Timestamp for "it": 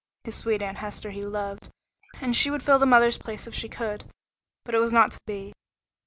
4.73-4.79